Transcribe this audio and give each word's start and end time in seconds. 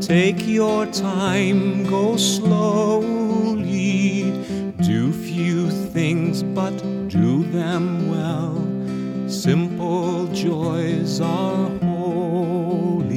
take 0.00 0.46
your 0.46 0.86
time, 0.86 1.84
go 1.84 2.16
slowly. 2.16 4.30
Do 4.82 5.12
few 5.12 5.70
things, 5.70 6.42
but 6.42 6.76
do 7.08 7.44
them 7.44 8.10
well. 8.10 8.56
Simple 9.28 10.26
joys 10.28 11.20
are 11.20 11.68
holy. 11.80 13.08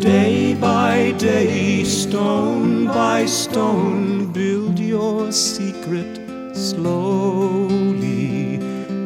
Day 0.00 0.54
by 0.54 1.12
day, 1.18 1.84
stone 1.84 2.86
by 2.86 3.26
stone, 3.26 4.32
build 4.32 4.78
your 4.78 5.32
secret 5.32 6.20
slowly. 6.54 8.58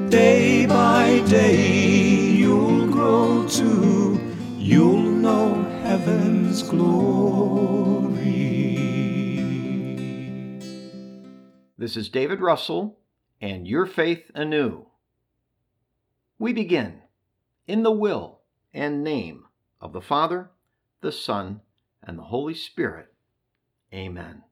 Day 0.08 0.66
by 0.66 1.22
day, 1.28 1.89
heaven's 6.10 6.64
glory. 6.64 7.20
This 11.78 11.96
is 11.96 12.08
David 12.08 12.40
Russell 12.40 12.98
and 13.40 13.68
Your 13.68 13.86
Faith 13.86 14.28
Anew. 14.34 14.86
We 16.36 16.52
begin 16.52 17.02
in 17.68 17.84
the 17.84 17.92
will 17.92 18.40
and 18.74 19.04
name 19.04 19.44
of 19.80 19.92
the 19.92 20.00
Father, 20.00 20.50
the 21.00 21.12
Son, 21.12 21.60
and 22.02 22.18
the 22.18 22.24
Holy 22.24 22.54
Spirit. 22.54 23.14
Amen. 23.94 24.42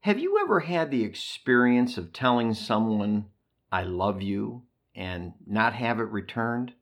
Have 0.00 0.18
you 0.18 0.40
ever 0.42 0.60
had 0.60 0.90
the 0.90 1.04
experience 1.04 1.96
of 1.96 2.12
telling 2.12 2.54
someone, 2.54 3.26
I 3.70 3.84
love 3.84 4.20
you, 4.20 4.64
and 4.96 5.34
not 5.46 5.74
have 5.74 6.00
it 6.00 6.10
returned? 6.10 6.72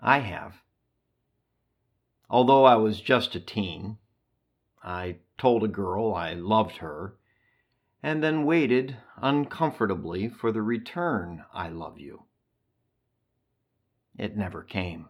I 0.00 0.18
have. 0.18 0.62
Although 2.28 2.64
I 2.64 2.76
was 2.76 3.00
just 3.00 3.34
a 3.34 3.40
teen, 3.40 3.98
I 4.82 5.18
told 5.38 5.62
a 5.64 5.68
girl 5.68 6.14
I 6.14 6.34
loved 6.34 6.78
her 6.78 7.16
and 8.02 8.22
then 8.22 8.44
waited 8.44 8.96
uncomfortably 9.16 10.28
for 10.28 10.52
the 10.52 10.62
return 10.62 11.44
I 11.52 11.68
love 11.68 11.98
you. 11.98 12.24
It 14.18 14.36
never 14.36 14.62
came. 14.62 15.08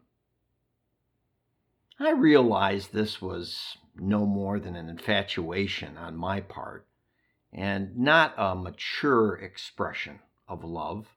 I 1.98 2.10
realized 2.10 2.92
this 2.92 3.22
was 3.22 3.78
no 3.94 4.26
more 4.26 4.60
than 4.60 4.76
an 4.76 4.88
infatuation 4.88 5.96
on 5.96 6.16
my 6.16 6.40
part 6.40 6.86
and 7.52 7.96
not 7.96 8.34
a 8.36 8.54
mature 8.54 9.34
expression 9.36 10.20
of 10.46 10.62
love. 10.62 11.15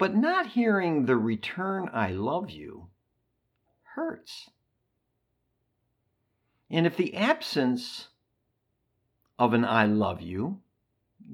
But 0.00 0.16
not 0.16 0.46
hearing 0.46 1.04
the 1.04 1.18
return 1.18 1.90
I 1.92 2.08
love 2.08 2.48
you 2.48 2.88
hurts. 3.82 4.48
And 6.70 6.86
if 6.86 6.96
the 6.96 7.14
absence 7.14 8.08
of 9.38 9.52
an 9.52 9.62
I 9.62 9.84
love 9.84 10.22
you 10.22 10.62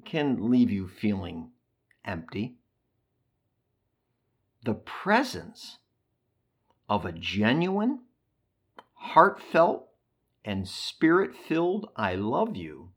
can 0.05 0.51
leave 0.51 0.73
you 0.73 0.89
feeling 0.89 1.53
empty, 2.05 2.57
the 4.65 4.75
presence 4.75 5.79
of 6.89 7.05
a 7.05 7.13
genuine, 7.13 8.01
heartfelt, 8.95 9.91
and 10.45 10.67
spirit 10.67 11.37
filled 11.37 11.89
I 11.95 12.17
love 12.17 12.57
you 12.57 12.91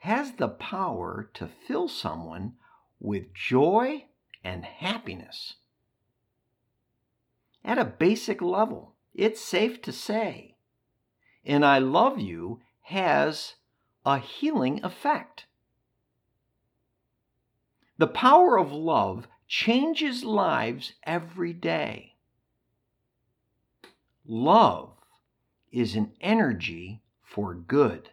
has 0.00 0.32
the 0.32 0.48
power 0.48 1.30
to 1.32 1.48
fill 1.66 1.88
someone 1.88 2.56
with 3.00 3.32
joy 3.32 4.04
and 4.46 4.64
happiness. 4.64 5.56
At 7.64 7.78
a 7.78 7.84
basic 7.84 8.40
level, 8.40 8.94
it's 9.12 9.40
safe 9.40 9.82
to 9.82 9.92
say, 9.92 10.54
and 11.44 11.64
I 11.64 11.78
love 11.78 12.20
you 12.20 12.60
has 12.82 13.54
a 14.04 14.18
healing 14.18 14.84
effect. 14.84 15.46
The 17.98 18.06
power 18.06 18.56
of 18.56 18.70
love 18.70 19.26
changes 19.48 20.22
lives 20.22 20.92
every 21.02 21.52
day. 21.52 22.14
Love 24.24 24.92
is 25.72 25.96
an 25.96 26.12
energy 26.20 27.02
for 27.20 27.52
good. 27.52 28.10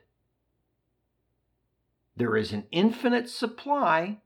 There 2.16 2.36
is 2.36 2.52
an 2.52 2.66
infinite 2.72 3.30
supply 3.30 4.23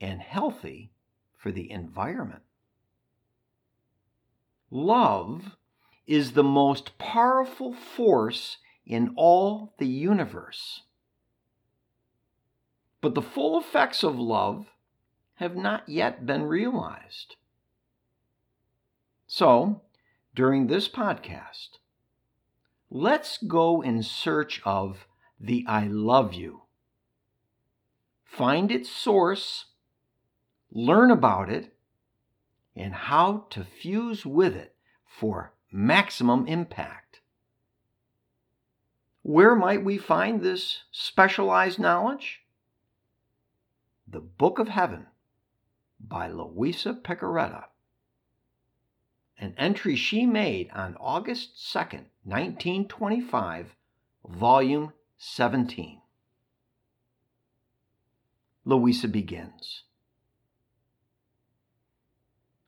and 0.00 0.20
healthy 0.20 0.92
for 1.36 1.50
the 1.50 1.70
environment. 1.70 2.42
Love 4.70 5.56
is 6.06 6.32
the 6.32 6.44
most 6.44 6.98
powerful 6.98 7.72
force 7.72 8.58
in 8.84 9.12
all 9.16 9.74
the 9.78 9.86
universe. 9.86 10.82
But 13.00 13.14
the 13.14 13.22
full 13.22 13.58
effects 13.58 14.02
of 14.02 14.18
love 14.18 14.66
have 15.34 15.56
not 15.56 15.88
yet 15.88 16.26
been 16.26 16.44
realized. 16.44 17.36
So, 19.26 19.82
during 20.34 20.66
this 20.66 20.88
podcast, 20.88 21.78
let's 22.90 23.38
go 23.38 23.82
in 23.82 24.02
search 24.02 24.62
of 24.64 25.06
the 25.38 25.64
I 25.66 25.86
love 25.86 26.32
you. 26.32 26.62
Find 28.24 28.70
its 28.70 28.90
source, 28.90 29.66
learn 30.76 31.10
about 31.10 31.48
it, 31.48 31.72
and 32.76 32.92
how 32.92 33.46
to 33.48 33.64
fuse 33.64 34.26
with 34.26 34.54
it 34.54 34.74
for 35.06 35.54
maximum 35.72 36.46
impact. 36.46 37.20
Where 39.22 39.56
might 39.56 39.82
we 39.82 39.96
find 39.96 40.42
this 40.42 40.82
specialized 40.92 41.78
knowledge? 41.78 42.42
The 44.06 44.20
Book 44.20 44.58
of 44.58 44.68
Heaven 44.68 45.06
by 45.98 46.28
Luisa 46.28 46.92
Piccarreta. 46.92 47.64
An 49.38 49.54
entry 49.56 49.96
she 49.96 50.26
made 50.26 50.70
on 50.74 50.94
August 51.00 51.56
2nd, 51.56 52.04
1925, 52.24 53.74
Volume 54.28 54.92
17. 55.16 56.02
Luisa 58.66 59.08
begins. 59.08 59.84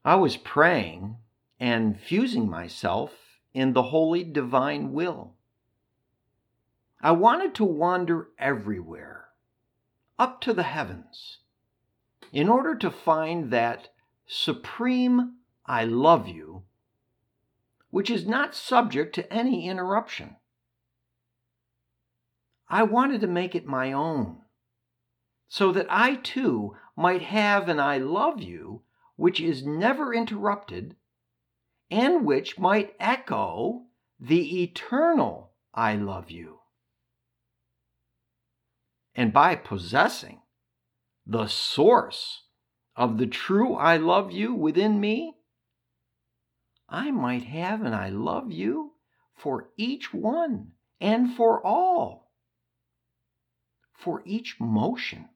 I 0.09 0.15
was 0.15 0.39
praying 0.39 1.19
and 1.61 2.01
fusing 2.01 2.49
myself 2.49 3.13
in 3.53 3.75
the 3.75 3.83
holy 3.83 4.25
divine 4.25 4.95
will. 4.95 5.35
I 7.03 7.11
wanted 7.11 7.55
to 7.57 7.65
wander 7.67 8.31
everywhere, 8.39 9.29
up 10.19 10.41
to 10.41 10.55
the 10.55 10.63
heavens, 10.63 11.41
in 12.33 12.49
order 12.49 12.75
to 12.77 12.91
find 12.91 13.51
that 13.51 13.91
supreme 14.27 15.35
I 15.67 15.85
love 15.85 16.27
you, 16.27 16.63
which 17.91 18.09
is 18.09 18.27
not 18.27 18.55
subject 18.55 19.15
to 19.17 19.31
any 19.31 19.69
interruption. 19.69 20.37
I 22.67 22.83
wanted 22.85 23.21
to 23.21 23.27
make 23.27 23.55
it 23.55 23.67
my 23.67 23.93
own, 23.93 24.39
so 25.49 25.71
that 25.73 25.87
I 25.91 26.15
too 26.15 26.79
might 26.97 27.21
have 27.21 27.69
an 27.69 27.79
I 27.79 27.99
love 27.99 28.41
you 28.41 28.81
which 29.19 29.41
is 29.41 29.67
never 29.67 30.15
interrupted 30.15 30.95
and 31.91 32.25
which 32.25 32.57
might 32.57 32.95
echo 33.01 33.83
the 34.21 34.63
eternal 34.63 35.51
I 35.75 35.97
love 35.97 36.31
you. 36.31 36.61
And 39.17 39.33
by 39.33 39.57
possessing 39.57 40.43
the 41.27 41.49
source 41.49 42.45
of 42.95 43.19
the 43.19 43.27
true 43.27 43.75
I 43.75 43.97
love 43.97 44.31
you 44.31 44.55
within 44.55 45.01
me, 45.01 45.35
I 46.89 47.11
might 47.11 47.43
have 47.43 47.83
an 47.83 47.95
I 47.95 48.11
love 48.11 48.53
you 48.53 48.93
for 49.35 49.71
each 49.77 50.15
one 50.15 50.75
and 51.01 51.35
for 51.35 51.61
all, 51.67 52.31
for 53.93 54.23
each 54.25 54.61
motion, 54.61 55.29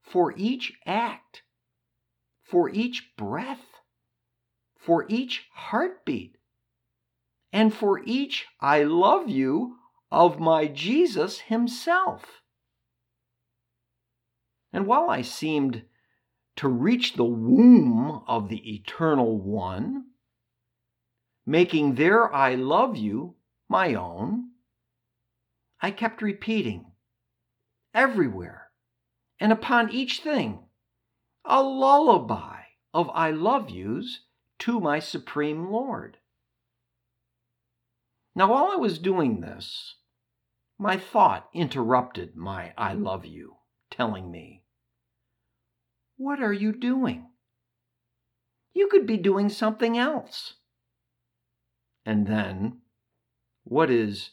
for 0.00 0.32
each 0.36 0.74
act, 0.86 1.42
for 2.48 2.70
each 2.70 3.14
breath 3.16 3.68
for 4.88 5.04
each 5.08 5.46
heartbeat 5.52 6.38
and 7.52 7.74
for 7.74 8.00
each 8.04 8.46
I 8.60 8.84
love 8.84 9.28
you 9.28 9.76
of 10.10 10.40
my 10.40 10.66
Jesus 10.66 11.40
Himself. 11.40 12.40
And 14.72 14.86
while 14.86 15.10
I 15.10 15.22
seemed 15.22 15.84
to 16.56 16.68
reach 16.68 17.14
the 17.14 17.24
womb 17.24 18.22
of 18.26 18.48
the 18.48 18.74
Eternal 18.74 19.38
One, 19.38 20.06
making 21.44 21.94
their 21.94 22.32
I 22.34 22.54
love 22.54 22.96
you 22.96 23.34
my 23.68 23.94
own, 23.94 24.52
I 25.80 25.90
kept 25.90 26.22
repeating 26.22 26.92
everywhere 27.92 28.70
and 29.38 29.52
upon 29.52 29.90
each 29.90 30.20
thing 30.20 30.67
a 31.50 31.62
lullaby 31.62 32.60
of 32.92 33.08
I 33.14 33.30
love 33.30 33.70
yous 33.70 34.20
to 34.58 34.78
my 34.80 34.98
Supreme 34.98 35.70
Lord. 35.70 36.18
Now, 38.34 38.52
while 38.52 38.66
I 38.66 38.76
was 38.76 38.98
doing 38.98 39.40
this, 39.40 39.94
my 40.78 40.98
thought 40.98 41.48
interrupted 41.54 42.36
my 42.36 42.74
I 42.76 42.92
love 42.92 43.24
you, 43.24 43.56
telling 43.90 44.30
me, 44.30 44.62
What 46.18 46.42
are 46.42 46.52
you 46.52 46.70
doing? 46.70 47.30
You 48.74 48.88
could 48.88 49.06
be 49.06 49.16
doing 49.16 49.48
something 49.48 49.96
else. 49.96 50.54
And 52.04 52.26
then, 52.26 52.82
What 53.64 53.90
is 53.90 54.32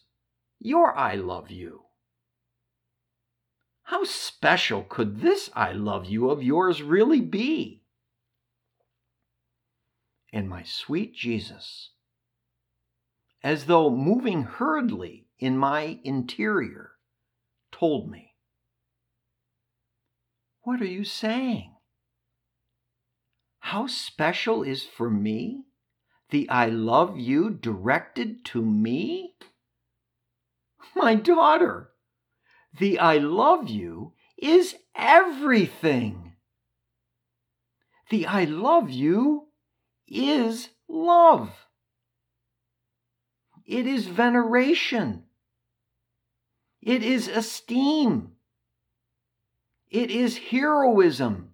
your 0.59 0.95
I 0.97 1.15
love 1.15 1.49
you? 1.49 1.84
How 3.85 4.03
special 4.03 4.83
could 4.83 5.21
this 5.21 5.51
I 5.53 5.71
love 5.71 6.05
you 6.05 6.31
of 6.31 6.41
yours 6.41 6.81
really 6.81 7.21
be? 7.21 7.83
And 10.33 10.49
my 10.49 10.63
sweet 10.63 11.13
Jesus, 11.13 11.91
as 13.43 13.67
though 13.67 13.91
moving 13.91 14.41
hurriedly 14.41 15.27
in 15.37 15.55
my 15.55 15.99
interior, 16.03 16.93
told 17.71 18.09
me, 18.09 18.33
What 20.61 20.81
are 20.81 20.85
you 20.85 21.03
saying? 21.03 21.75
How 23.59 23.85
special 23.85 24.63
is 24.63 24.83
for 24.83 25.11
me 25.11 25.65
the 26.31 26.49
I 26.49 26.69
love 26.69 27.19
you 27.19 27.51
directed 27.51 28.43
to 28.45 28.63
me? 28.63 29.35
My 30.95 31.13
daughter, 31.13 31.91
the 32.77 32.99
I 32.99 33.17
love 33.17 33.69
you 33.69 34.13
is 34.37 34.75
everything. 34.95 36.33
The 38.09 38.25
I 38.27 38.43
love 38.43 38.89
you 38.89 39.47
is 40.07 40.69
love. 40.87 41.51
It 43.65 43.87
is 43.87 44.07
veneration. 44.07 45.23
It 46.81 47.01
is 47.01 47.27
esteem. 47.27 48.33
It 49.89 50.11
is 50.11 50.37
heroism. 50.37 51.53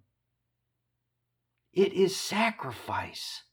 It 1.74 1.94
is 1.94 2.18
sacrifice. 2.18 3.44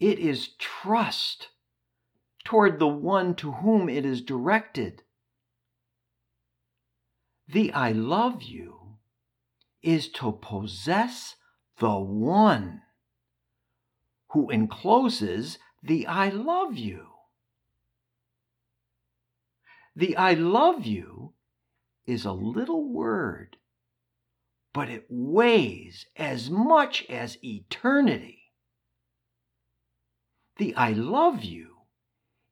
It 0.00 0.18
is 0.18 0.48
trust 0.58 1.48
toward 2.44 2.78
the 2.78 2.88
one 2.88 3.34
to 3.36 3.52
whom 3.52 3.88
it 3.88 4.04
is 4.04 4.22
directed. 4.22 5.02
The 7.56 7.72
I 7.72 7.92
love 7.92 8.42
you 8.42 8.98
is 9.82 10.10
to 10.10 10.30
possess 10.30 11.36
the 11.78 11.98
one 11.98 12.82
who 14.32 14.50
encloses 14.50 15.58
the 15.82 16.06
I 16.06 16.28
love 16.28 16.76
you. 16.76 17.06
The 19.94 20.18
I 20.18 20.34
love 20.34 20.84
you 20.84 21.32
is 22.04 22.26
a 22.26 22.32
little 22.32 22.92
word, 22.92 23.56
but 24.74 24.90
it 24.90 25.06
weighs 25.08 26.04
as 26.14 26.50
much 26.50 27.06
as 27.08 27.38
eternity. 27.42 28.52
The 30.58 30.74
I 30.74 30.92
love 30.92 31.42
you 31.42 31.76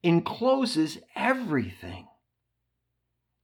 encloses 0.03 0.97
everything 1.15 2.09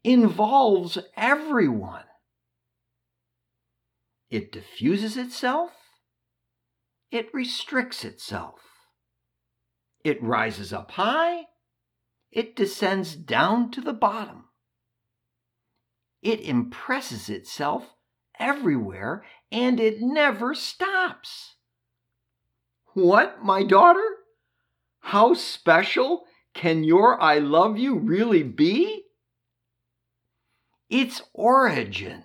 involves 0.04 0.98
everyone. 1.16 2.04
It 4.30 4.52
diffuses 4.52 5.16
itself, 5.16 5.72
it 7.10 7.32
restricts 7.34 8.04
itself. 8.04 8.60
It 10.02 10.22
rises 10.22 10.72
up 10.72 10.92
high, 10.92 11.46
it 12.30 12.56
descends 12.56 13.14
down 13.16 13.70
to 13.72 13.80
the 13.80 13.92
bottom. 13.92 14.44
It 16.22 16.40
impresses 16.40 17.28
itself 17.28 17.94
everywhere 18.38 19.24
and 19.50 19.80
it 19.80 20.00
never 20.00 20.54
stops. 20.54 21.56
What, 22.94 23.42
my 23.42 23.62
daughter? 23.62 24.16
How 25.00 25.34
special 25.34 26.24
can 26.54 26.84
your 26.84 27.20
I 27.20 27.38
love 27.38 27.78
you 27.78 27.98
really 27.98 28.42
be? 28.42 29.04
Its 30.90 31.22
origin 31.32 32.24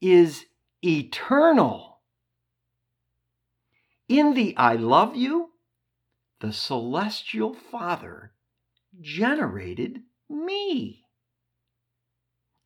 is 0.00 0.46
eternal. 0.84 2.00
In 4.08 4.34
the 4.34 4.56
I 4.56 4.74
love 4.74 5.14
you, 5.14 5.50
the 6.40 6.52
celestial 6.52 7.54
Father 7.54 8.32
generated 9.00 10.02
me. 10.28 11.04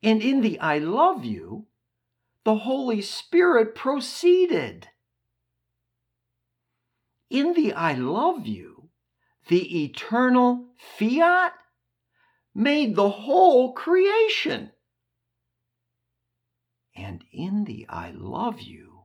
And 0.01 0.23
in 0.23 0.41
the 0.41 0.59
I 0.59 0.79
love 0.79 1.23
you, 1.23 1.67
the 2.43 2.55
Holy 2.55 3.03
Spirit 3.03 3.75
proceeded. 3.75 4.89
In 7.29 7.53
the 7.53 7.73
I 7.73 7.93
love 7.93 8.47
you, 8.47 8.89
the 9.49 9.83
eternal 9.83 10.65
fiat 10.97 11.53
made 12.55 12.95
the 12.95 13.09
whole 13.09 13.73
creation 13.73 14.71
and 16.97 17.23
in 17.31 17.65
the 17.65 17.85
I 17.87 18.11
love 18.11 18.61
you, 18.61 19.03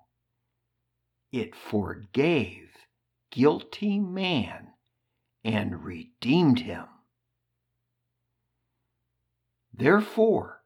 it 1.30 1.54
forgave 1.54 2.70
guilty 3.30 3.98
man 3.98 4.68
and 5.44 5.84
redeemed 5.84 6.60
him. 6.60 6.86
Therefore, 9.72 10.62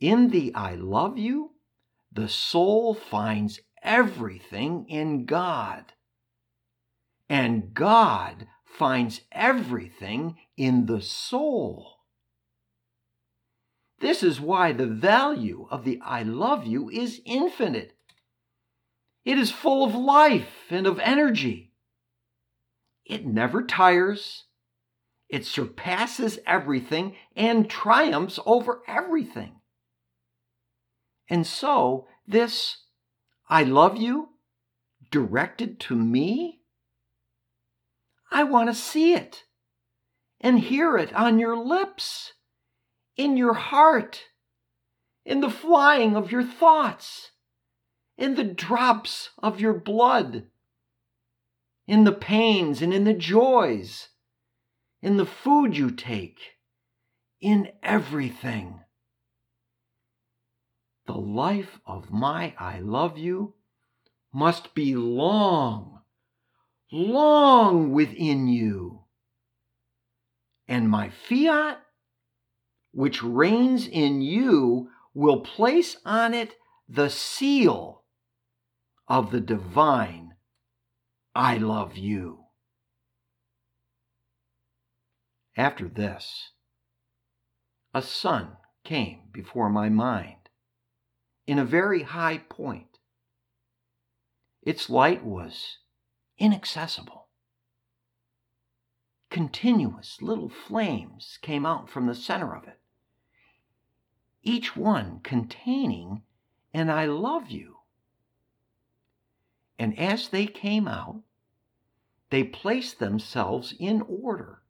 in 0.00 0.28
the 0.30 0.54
I 0.54 0.74
love 0.74 1.18
you, 1.18 1.52
the 2.12 2.28
soul 2.28 2.94
finds 2.94 3.60
everything 3.82 4.86
in 4.88 5.26
God, 5.26 5.92
and 7.28 7.74
God 7.74 8.46
finds 8.64 9.20
everything 9.32 10.38
in 10.56 10.86
the 10.86 11.02
soul. 11.02 11.95
This 14.00 14.22
is 14.22 14.40
why 14.40 14.72
the 14.72 14.86
value 14.86 15.66
of 15.70 15.84
the 15.84 16.00
I 16.04 16.22
love 16.22 16.66
you 16.66 16.90
is 16.90 17.22
infinite. 17.24 17.96
It 19.24 19.38
is 19.38 19.50
full 19.50 19.84
of 19.84 19.94
life 19.94 20.70
and 20.70 20.86
of 20.86 21.00
energy. 21.00 21.72
It 23.04 23.26
never 23.26 23.62
tires. 23.62 24.44
It 25.28 25.44
surpasses 25.44 26.38
everything 26.46 27.16
and 27.34 27.68
triumphs 27.68 28.38
over 28.46 28.82
everything. 28.86 29.60
And 31.28 31.46
so, 31.46 32.06
this 32.26 32.84
I 33.48 33.64
love 33.64 33.96
you 33.96 34.30
directed 35.10 35.80
to 35.80 35.94
me, 35.94 36.60
I 38.30 38.44
want 38.44 38.68
to 38.68 38.74
see 38.74 39.14
it 39.14 39.44
and 40.40 40.58
hear 40.58 40.96
it 40.96 41.12
on 41.14 41.38
your 41.38 41.56
lips 41.56 42.32
in 43.16 43.36
your 43.36 43.54
heart, 43.54 44.24
in 45.24 45.40
the 45.40 45.50
flying 45.50 46.16
of 46.16 46.30
your 46.30 46.44
thoughts, 46.44 47.30
in 48.16 48.34
the 48.34 48.44
drops 48.44 49.30
of 49.42 49.60
your 49.60 49.74
blood, 49.74 50.44
in 51.86 52.04
the 52.04 52.12
pains 52.12 52.82
and 52.82 52.92
in 52.92 53.04
the 53.04 53.14
joys, 53.14 54.08
in 55.02 55.16
the 55.16 55.26
food 55.26 55.76
you 55.76 55.90
take, 55.90 56.40
in 57.40 57.70
everything. 57.82 58.80
The 61.06 61.14
life 61.14 61.80
of 61.86 62.10
my 62.10 62.54
I 62.58 62.80
love 62.80 63.16
you 63.16 63.54
must 64.32 64.74
be 64.74 64.96
long, 64.96 66.00
long 66.90 67.92
within 67.92 68.48
you. 68.48 69.04
And 70.66 70.90
my 70.90 71.10
fiat 71.10 71.85
which 72.96 73.22
reigns 73.22 73.86
in 73.86 74.22
you 74.22 74.88
will 75.12 75.40
place 75.40 75.98
on 76.06 76.32
it 76.32 76.54
the 76.88 77.10
seal 77.10 78.02
of 79.06 79.30
the 79.30 79.40
divine 79.40 80.32
I 81.34 81.58
love 81.58 81.98
you. 81.98 82.44
After 85.58 85.88
this, 85.88 86.52
a 87.92 88.00
sun 88.00 88.56
came 88.82 89.24
before 89.30 89.68
my 89.68 89.90
mind 89.90 90.48
in 91.46 91.58
a 91.58 91.66
very 91.66 92.02
high 92.02 92.38
point. 92.38 92.96
Its 94.62 94.88
light 94.88 95.22
was 95.22 95.76
inaccessible. 96.38 97.28
Continuous 99.30 100.22
little 100.22 100.48
flames 100.48 101.38
came 101.42 101.66
out 101.66 101.90
from 101.90 102.06
the 102.06 102.14
center 102.14 102.56
of 102.56 102.66
it, 102.66 102.80
each 104.46 104.76
one 104.76 105.20
containing 105.24 106.22
an 106.72 106.88
I 106.88 107.06
love 107.06 107.50
you. 107.50 107.78
And 109.78 109.98
as 109.98 110.28
they 110.28 110.46
came 110.46 110.86
out, 110.86 111.20
they 112.30 112.44
placed 112.44 112.98
themselves 112.98 113.74
in 113.78 114.02
order 114.02 114.62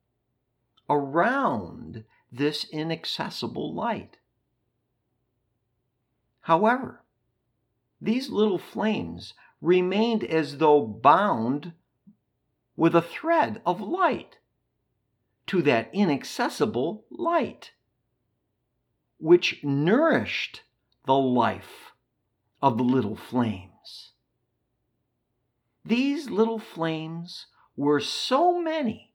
around 0.89 2.05
this 2.33 2.65
inaccessible 2.65 3.75
light. 3.75 4.17
However, 6.41 7.03
these 8.01 8.31
little 8.31 8.59
flames 8.59 9.35
remained 9.61 10.25
as 10.25 10.59
though 10.59 10.83
bound 10.87 11.73
with 12.77 12.95
a 12.95 13.03
thread 13.03 13.61
of 13.67 13.81
light 13.81 14.39
to 15.47 15.63
that 15.63 15.91
inaccessible 15.93 17.05
light, 17.11 17.73
which 19.19 19.63
nourished 19.63 20.63
the 21.07 21.15
life 21.15 21.93
of 22.63 22.77
the 22.77 22.85
little 22.85 23.17
flames. 23.17 24.13
These 25.85 26.31
little 26.31 26.59
flames 26.59 27.47
were 27.77 28.01
so 28.01 28.61
many 28.61 29.13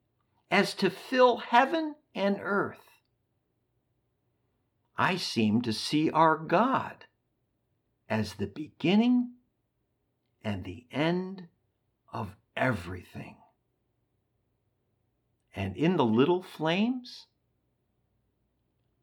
as 0.50 0.74
to 0.76 0.90
fill 0.90 1.38
heaven 1.38 1.96
and 2.16 2.38
earth. 2.42 2.78
I 4.98 5.18
seem 5.18 5.62
to 5.64 5.74
see 5.74 6.10
our 6.12 6.38
God 6.38 7.06
as 8.10 8.36
the 8.36 8.48
beginning 8.48 9.32
and 10.44 10.64
the 10.64 10.86
end 10.92 11.48
of 12.14 12.36
everything. 12.56 13.38
And 15.56 15.76
in 15.76 15.98
the 15.98 16.06
little 16.06 16.44
flames, 16.44 17.28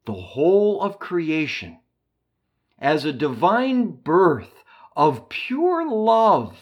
the 0.09 0.15
whole 0.15 0.81
of 0.81 0.99
creation 0.99 1.79
as 2.79 3.05
a 3.05 3.13
divine 3.13 3.91
birth 3.91 4.65
of 4.97 5.29
pure 5.29 5.87
love. 5.87 6.57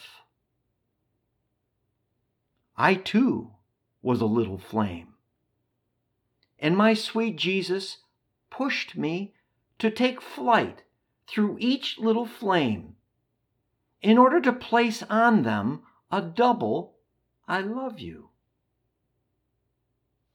I 2.77 2.95
too 2.95 3.53
was 4.03 4.21
a 4.21 4.27
little 4.27 4.59
flame. 4.59 5.15
And 6.59 6.77
my 6.77 6.93
sweet 6.93 7.37
Jesus 7.37 7.99
pushed 8.51 8.97
me 8.97 9.33
to 9.79 9.93
take 9.93 10.21
flight 10.21 10.83
through 11.29 11.57
each 11.61 12.01
little 12.01 12.27
flame 12.27 12.97
in 14.03 14.19
order 14.19 14.41
to 14.41 14.53
place 14.53 15.05
on 15.05 15.45
them 15.45 15.85
a 16.11 16.21
double 16.21 16.97
I 17.47 17.61
love 17.61 18.01
you. 18.01 18.31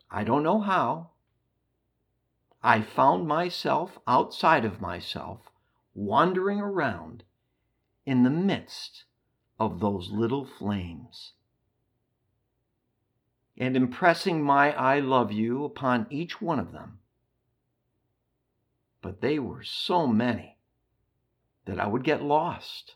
I 0.09 0.23
don't 0.23 0.43
know 0.43 0.61
how. 0.61 1.10
I 2.63 2.81
found 2.81 3.27
myself 3.27 3.97
outside 4.07 4.65
of 4.65 4.81
myself, 4.81 5.51
wandering 5.93 6.59
around 6.59 7.23
in 8.05 8.23
the 8.23 8.29
midst 8.29 9.05
of 9.59 9.79
those 9.79 10.11
little 10.11 10.45
flames 10.45 11.33
and 13.57 13.75
impressing 13.75 14.41
my 14.41 14.73
I 14.73 14.99
love 14.99 15.31
you 15.31 15.63
upon 15.65 16.07
each 16.09 16.41
one 16.41 16.59
of 16.59 16.71
them. 16.71 16.97
But 19.01 19.21
they 19.21 19.37
were 19.37 19.63
so 19.63 20.07
many 20.07 20.57
that 21.65 21.79
I 21.79 21.85
would 21.85 22.03
get 22.03 22.23
lost. 22.23 22.95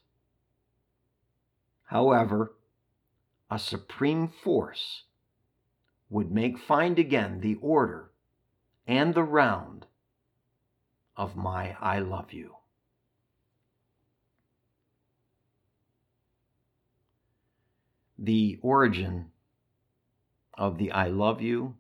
However, 1.86 2.56
a 3.52 3.60
supreme 3.60 4.28
force 4.28 5.04
would 6.10 6.32
make 6.32 6.58
find 6.58 6.98
again 6.98 7.42
the 7.42 7.60
order 7.62 8.12
and 8.88 9.14
the 9.14 9.24
round 9.24 9.86
of 11.18 11.36
my 11.36 11.76
I 11.80 12.00
love 12.00 12.34
you. 12.34 12.56
The 18.18 18.60
origin 18.62 19.32
of 20.54 20.78
the 20.78 20.92
I 20.92 21.08
love 21.08 21.42
you 21.42 21.76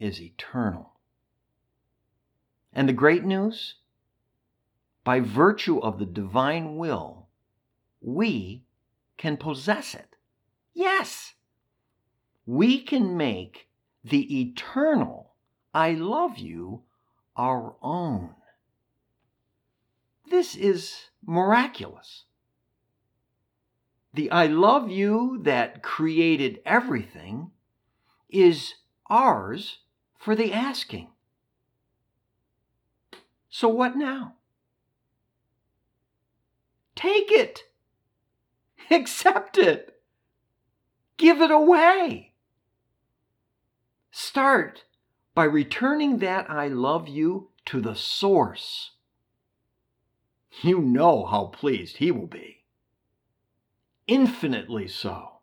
is 0.00 0.20
eternal. 0.20 0.92
And 2.72 2.88
the 2.88 2.92
great 2.92 3.24
news? 3.24 3.76
By 5.04 5.20
virtue 5.20 5.78
of 5.78 5.98
the 5.98 6.06
divine 6.06 6.76
will, 6.76 7.28
we 8.00 8.64
can 9.16 9.36
possess 9.36 9.94
it. 9.94 10.16
Yes, 10.72 11.34
we 12.46 12.80
can 12.80 13.16
make 13.16 13.68
the 14.02 14.40
eternal 14.40 15.33
I 15.74 15.90
love 15.90 16.38
you 16.38 16.82
our 17.36 17.74
own. 17.82 18.30
This 20.30 20.54
is 20.54 21.10
miraculous. 21.26 22.24
The 24.14 24.30
I 24.30 24.46
love 24.46 24.88
you 24.88 25.40
that 25.42 25.82
created 25.82 26.60
everything 26.64 27.50
is 28.30 28.74
ours 29.10 29.78
for 30.16 30.36
the 30.36 30.52
asking. 30.52 31.08
So 33.50 33.68
what 33.68 33.96
now? 33.96 34.34
Take 36.94 37.32
it. 37.32 37.64
Accept 38.90 39.58
it. 39.58 40.00
Give 41.16 41.40
it 41.40 41.50
away. 41.50 42.34
Start 44.12 44.84
by 45.34 45.44
returning 45.44 46.18
that 46.18 46.50
I 46.50 46.68
love 46.68 47.08
you 47.08 47.48
to 47.66 47.80
the 47.80 47.94
source. 47.94 48.92
You 50.62 50.80
know 50.80 51.24
how 51.24 51.46
pleased 51.46 51.96
he 51.96 52.10
will 52.10 52.28
be 52.28 52.64
infinitely 54.06 54.88
so. 54.88 55.40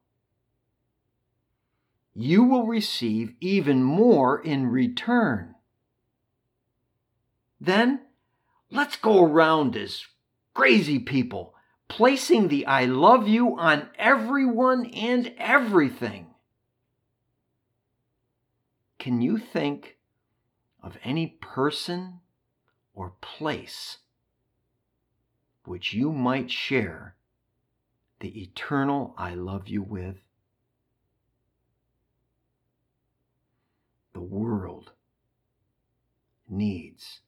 You 2.13 2.43
will 2.43 2.67
receive 2.67 3.33
even 3.39 3.83
more 3.83 4.41
in 4.41 4.67
return. 4.67 5.55
Then 7.59 8.01
let's 8.69 8.95
go 8.97 9.23
around 9.23 9.75
as 9.77 10.05
crazy 10.53 10.99
people, 10.99 11.53
placing 11.87 12.49
the 12.49 12.65
I 12.65 12.85
love 12.85 13.27
you 13.27 13.57
on 13.57 13.89
everyone 13.97 14.85
and 14.87 15.33
everything. 15.37 16.27
Can 19.01 19.19
you 19.19 19.39
think 19.39 19.97
of 20.83 20.95
any 21.03 21.25
person 21.25 22.19
or 22.93 23.15
place 23.19 23.97
which 25.65 25.91
you 25.91 26.11
might 26.11 26.51
share 26.51 27.15
the 28.19 28.43
eternal 28.43 29.15
I 29.17 29.33
love 29.33 29.67
you 29.67 29.81
with? 29.81 30.17
The 34.13 34.21
world 34.21 34.91
needs 36.47 37.21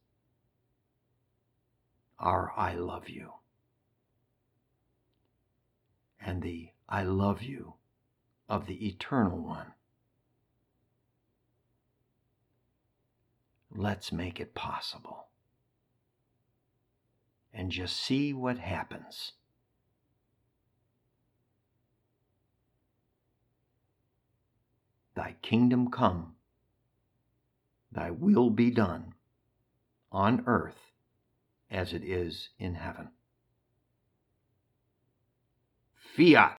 our 2.20 2.52
I 2.56 2.74
love 2.74 3.08
you. 3.08 3.32
And 6.20 6.40
the 6.40 6.68
I 6.88 7.02
love 7.02 7.42
you 7.42 7.74
of 8.48 8.68
the 8.68 8.86
eternal 8.86 9.38
one. 9.38 9.72
Let's 13.74 14.12
make 14.12 14.38
it 14.38 14.54
possible. 14.54 15.26
And 17.52 17.70
just 17.70 17.96
see 17.96 18.32
what 18.32 18.58
happens. 18.58 19.32
Thy 25.14 25.36
kingdom 25.42 25.90
come, 25.90 26.34
thy 27.92 28.10
will 28.10 28.50
be 28.50 28.70
done 28.70 29.14
on 30.10 30.42
earth 30.46 30.90
as 31.70 31.92
it 31.92 32.02
is 32.04 32.50
in 32.58 32.74
heaven. 32.74 33.10
Fiat. 36.16 36.52